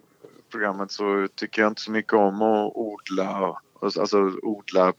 [0.51, 4.93] programmet så tycker jag inte så mycket om att odla, alltså odla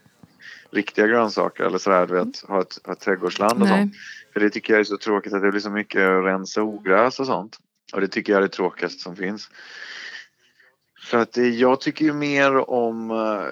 [0.72, 3.82] riktiga grönsaker eller sådär, du vet, ha ett, ha ett trädgårdsland och Nej.
[3.82, 3.94] sånt.
[4.34, 7.20] För det tycker jag är så tråkigt att det blir så mycket att rensa ogräs
[7.20, 7.58] och sånt.
[7.94, 9.50] Och det tycker jag är det tråkigaste som finns.
[11.04, 13.48] Så att det, jag tycker ju mer om, eh,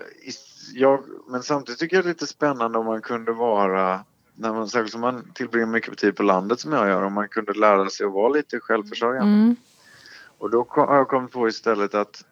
[0.73, 4.03] jag, men samtidigt tycker jag det är lite spännande om man kunde vara,
[4.36, 7.28] när man, särskilt som man tillbringar mycket tid på landet som jag gör, om man
[7.28, 9.34] kunde lära sig att vara lite självförsörjande.
[9.34, 9.56] Mm.
[10.38, 12.26] Och då har jag kommit på istället att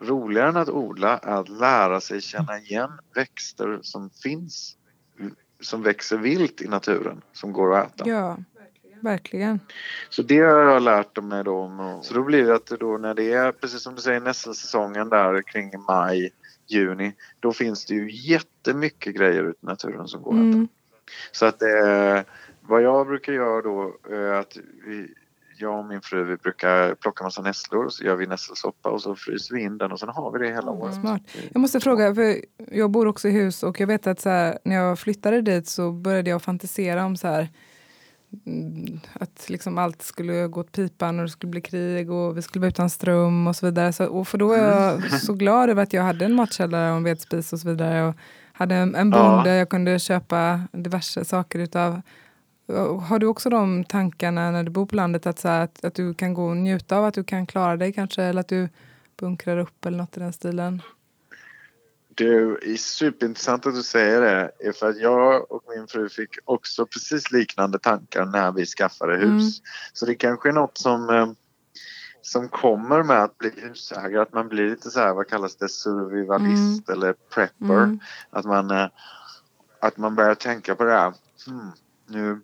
[0.00, 4.76] roligare än att odla är att lära sig känna igen växter som finns,
[5.60, 8.08] som växer vilt i naturen, som går att äta.
[8.08, 8.36] Ja,
[9.00, 9.60] verkligen.
[10.08, 12.00] Så det har jag lärt mig då.
[12.02, 15.42] Så då blir det att då när det är, precis som du säger, nässelsäsongen där
[15.42, 16.32] kring maj,
[16.66, 20.77] juni, då finns det ju jättemycket grejer ute i naturen som går att äta.
[21.08, 21.32] Mm.
[21.32, 22.20] Så att eh,
[22.60, 25.14] vad jag brukar göra då är att vi,
[25.58, 29.02] jag och min fru vi brukar plocka massa nässlor och så gör vi nässelsoppa och
[29.02, 30.94] så fryser vi in den och sen har vi det hela året.
[30.94, 31.22] Smart.
[31.52, 32.36] Jag måste fråga, för
[32.70, 35.92] jag bor också i hus och jag vet att här, när jag flyttade dit så
[35.92, 37.48] började jag fantisera om så här, mm,
[39.12, 42.60] att liksom allt skulle gå åt pipan och det skulle bli krig och vi skulle
[42.60, 43.92] vara utan ström och så vidare.
[43.92, 46.96] Så, och för då var jag så glad över att jag hade en matkällare och
[46.96, 48.08] en vedspis och så vidare.
[48.08, 48.14] Och
[48.52, 49.18] hade en, en Ja.
[49.36, 52.00] bonde jag kunde köpa diverse saker utav.
[53.08, 55.94] Har du också de tankarna när du bor på landet att, så här, att, att
[55.94, 58.68] du kan gå och njuta av att du kan klara dig kanske eller att du
[59.20, 60.82] bunkrar upp eller något i den stilen?
[62.18, 64.72] Det är superintressant att du säger det.
[64.72, 69.24] För att jag och min fru fick också precis liknande tankar när vi skaffade hus.
[69.26, 69.50] Mm.
[69.92, 71.30] Så det kanske är något som, eh,
[72.22, 74.22] som kommer med att bli husägare.
[74.22, 77.82] Att man blir lite så här, vad kallas det, survivalist eller prepper.
[77.82, 78.00] Mm.
[78.30, 78.88] Att, man, eh,
[79.80, 81.14] att man börjar tänka på det här.
[81.46, 81.70] Hmm,
[82.06, 82.40] nu,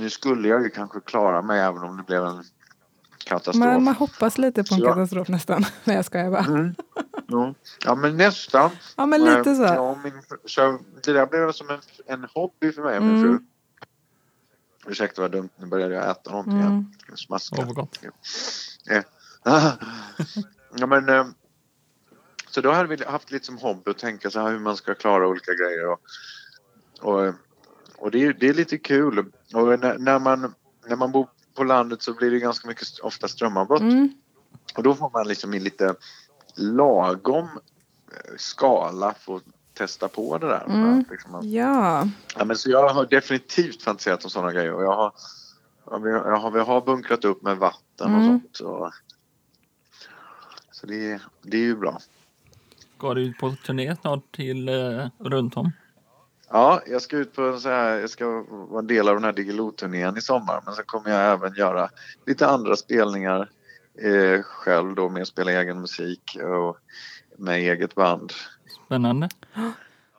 [0.00, 2.44] nu skulle jag ju kanske klara mig även om det blev en
[3.24, 3.56] katastrof.
[3.56, 5.64] Man, man hoppas lite på en Så- katastrof nästan.
[5.84, 6.44] Nej jag skojar bara.
[6.44, 6.74] Mm.
[7.26, 7.54] Ja.
[7.84, 8.70] ja men nästan.
[8.96, 9.62] Ja men lite så.
[9.62, 10.12] Ja, min,
[10.44, 13.38] så det där blev som en, en hobby för mig och min Mm.
[13.38, 13.44] fru.
[14.86, 16.60] Ursäkta vad dumt, nu började jag äta någonting.
[16.60, 16.66] Mm.
[16.72, 16.86] Mm.
[17.16, 17.56] Smaska.
[17.58, 17.98] Åh, vad gott.
[18.90, 19.02] Eh.
[20.76, 21.26] ja, men, eh,
[22.50, 24.94] så då hade vi haft lite som hobby att tänka så här hur man ska
[24.94, 25.86] klara olika grejer.
[25.88, 26.00] Och,
[27.00, 27.34] och,
[27.98, 29.18] och det, är, det är lite kul.
[29.54, 30.54] Och när, när, man,
[30.86, 33.80] när man bor på landet så blir det ganska mycket ofta strömavbrott.
[33.80, 34.12] Mm.
[34.76, 35.94] Och då får man liksom i lite
[36.56, 37.44] lagom
[38.12, 39.40] eh, skala få
[39.74, 40.64] testa på det där.
[40.68, 41.04] Mm.
[41.10, 42.08] Liksom att- Ja.
[42.36, 45.12] ja, men så jag har definitivt fantiserat om sådana grejer och jag har,
[45.90, 48.26] ja, vi har, jag har, bunkrat upp med vatten och Mm.
[48.26, 48.56] sånt.
[48.56, 48.92] Så,
[50.70, 51.98] så det, det är ju bra.
[52.98, 55.72] Går du ut på turné snart till eh, runt om?
[56.52, 59.24] Ja, jag ska ut på en så här, jag ska vara en del av den
[59.24, 61.88] här Diggiloo-turnén i sommar men sen kommer jag även göra
[62.26, 63.50] lite andra spelningar
[64.02, 66.76] eh, själv då med att spela egen musik och
[67.38, 68.32] med eget band.
[68.86, 69.28] Spännande.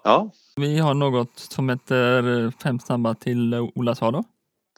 [0.04, 4.24] Ja, Vi har något som heter eh, Fem snabba till eh, Ola Salo.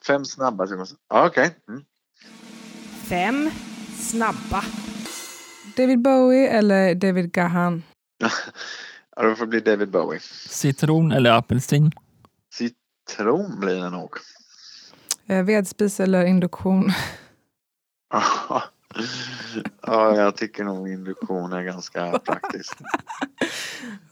[0.08, 0.66] fem snabba.
[0.66, 0.98] man säga.
[1.10, 1.56] Ja, okej.
[1.70, 1.84] Mm.
[3.10, 3.50] Fem
[3.98, 4.64] snabba.
[5.78, 7.84] David Bowie eller David Gahan?
[9.16, 10.20] Ja, det får bli David Bowie.
[10.50, 11.92] Citron eller apelsin?
[12.54, 14.10] Citron blir det nog.
[15.28, 16.92] Eh, vedspis eller induktion?
[19.88, 22.76] ja, jag tycker nog induktion är ganska praktiskt.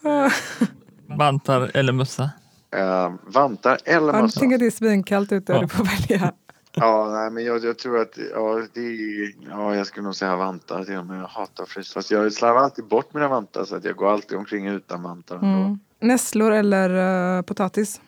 [1.17, 2.29] Vantar eller mössa?
[2.75, 4.39] Eh, vantar eller Ja, mössa?
[4.39, 5.61] tänk att det är svinkallt ute och Ja.
[5.61, 6.33] du får välja.
[6.75, 10.35] Ja, nej, men jag, jag tror att ja, det är, ja, jag skulle nog säga
[10.35, 11.19] vantar till och med.
[11.19, 11.93] Jag hatar frys.
[11.93, 15.35] Fast jag slarvar alltid bort mina vantar så att jag går alltid omkring utan vantar.
[15.35, 15.79] Mm.
[15.99, 16.89] Nässlor eller
[17.37, 18.01] uh, potatis?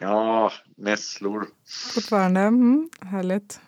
[0.00, 1.46] Ja, nässlor.
[1.94, 2.40] Fortfarande.
[2.40, 3.60] Mm, härligt.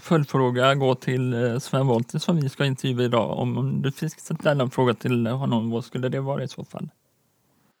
[0.00, 3.38] Följdfråga går till eh, Sven Wollter som vi ska intervjua idag.
[3.38, 6.88] Om du fick ställa en fråga till honom, vad skulle det vara i så fall?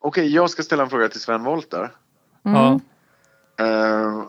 [0.00, 1.90] Okej, jag ska ställa en fråga till Sven Wollter.
[2.44, 2.56] Mm.
[2.56, 2.80] Ja,
[3.58, 4.24] Eh,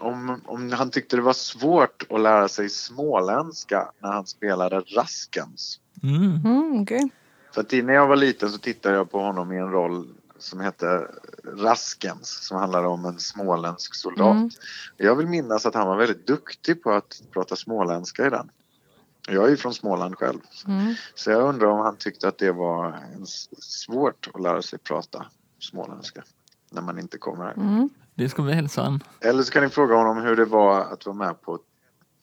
[0.00, 5.80] om, om han tyckte det var svårt att lära sig småländska när han spelade Raskens.
[6.02, 6.40] mm.
[6.44, 7.10] Mm, okej.
[7.54, 10.08] För att när jag var liten så tittade jag på honom i en roll
[10.38, 11.08] som hette
[11.44, 14.36] Raskens som handlade om en småländsk soldat.
[14.36, 14.50] Mm.
[14.96, 18.50] Jag vill minnas att han var väldigt duktig på att prata småländska i den.
[19.28, 20.38] Jag är ju från Småland själv.
[20.66, 20.94] Mm.
[21.14, 23.00] Så jag undrar om han tyckte att det var
[23.58, 25.26] svårt att lära sig prata
[25.58, 26.24] småländska
[26.70, 27.52] när man inte kommer här.
[27.52, 27.88] Mm.
[28.16, 29.02] Det ska vi hälsa han.
[29.20, 31.58] Eller så kan ni fråga honom hur det var att vara med på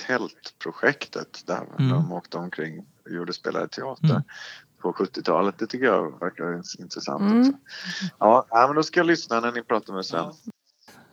[0.08, 1.90] tältprojektet där Mm.
[1.92, 4.22] de åkte omkring och gjorde spelade teater Mm.
[4.82, 5.58] på 70-talet.
[5.60, 7.40] Det tycker jag verkar intressant Mm.
[7.40, 7.52] också.
[8.20, 10.34] Ja, men då ska jag lyssna när ni pratar med Sven.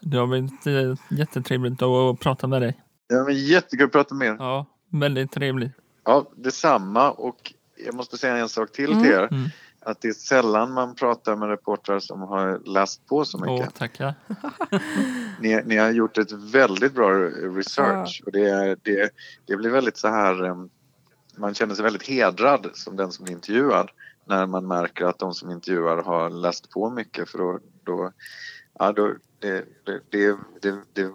[0.01, 2.81] Det har varit eh, jättetrevligt att prata med dig.
[3.09, 4.37] Ja, men jättekul att prata med er.
[4.39, 5.73] Ja, väldigt trevligt.
[6.05, 7.11] Ja, detsamma.
[7.11, 7.53] Och
[7.87, 9.03] jag måste säga en sak till Mm.
[9.03, 9.51] till er.
[9.83, 13.67] Att det är sällan man pratar med reportrar som har läst på så mycket.
[13.69, 14.15] Åh, tackar.
[15.41, 17.11] Ni, ni har gjort ett väldigt bra
[17.57, 19.11] research och det, är- det,
[19.47, 20.69] det blir väldigt så här
[21.37, 23.91] man känner sig väldigt hedrad som den som blir intervjuad
[24.25, 28.13] när man märker att de som intervjuar har läst på mycket för då, då,
[28.79, 30.37] ja, då det, det, det,
[30.93, 31.13] det,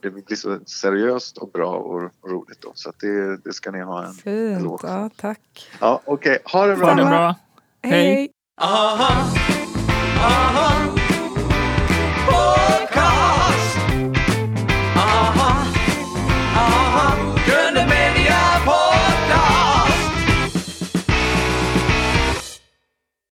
[0.00, 3.80] det, blir så seriöst och bra och roligt då så att det, det ska ni
[3.80, 4.60] ha en Fint.
[4.60, 4.86] eloge.
[4.86, 5.70] Ja, tack.
[5.80, 7.34] Ja, okej, ha det bra Ha det bra.
[7.84, 7.92] Hej.
[7.92, 8.30] Hej.
[8.58, 9.34] Uh huh.
[10.16, 10.77] Uh huh.